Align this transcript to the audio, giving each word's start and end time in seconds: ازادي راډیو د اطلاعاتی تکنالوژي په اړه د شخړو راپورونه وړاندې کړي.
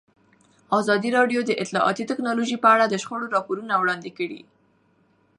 ازادي 0.79 1.09
راډیو 1.17 1.39
د 1.45 1.51
اطلاعاتی 1.63 2.03
تکنالوژي 2.11 2.57
په 2.63 2.67
اړه 2.75 2.85
د 2.87 2.95
شخړو 3.03 3.33
راپورونه 3.35 3.73
وړاندې 3.77 4.09
کړي. 4.17 4.41